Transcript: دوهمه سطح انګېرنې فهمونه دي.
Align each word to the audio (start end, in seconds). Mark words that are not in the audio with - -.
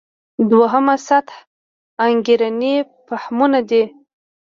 دوهمه 0.51 0.95
سطح 1.07 1.35
انګېرنې 2.05 2.75
فهمونه 3.07 3.59
دي. 3.69 3.83